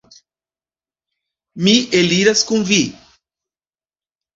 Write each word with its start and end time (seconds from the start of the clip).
Mi 1.67 1.75
eliras 2.01 2.45
kun 2.51 2.69
vi. 2.75 2.83